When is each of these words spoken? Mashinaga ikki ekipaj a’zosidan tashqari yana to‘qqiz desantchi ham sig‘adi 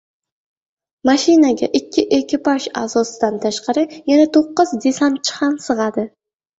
Mashinaga 1.09 1.69
ikki 1.81 2.05
ekipaj 2.19 2.67
a’zosidan 2.83 3.39
tashqari 3.47 3.87
yana 4.15 4.27
to‘qqiz 4.41 4.77
desantchi 4.91 5.41
ham 5.41 5.65
sig‘adi 5.73 6.13